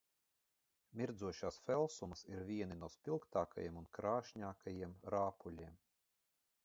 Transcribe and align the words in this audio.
Mirdzošās 1.01 1.59
felsumas 1.65 2.23
ir 2.31 2.41
vieni 2.47 2.77
no 2.79 2.89
spilgtākajiem 2.95 3.77
un 3.83 3.87
krāsainākajiem 3.99 4.97
rāpuļiem. 5.17 5.79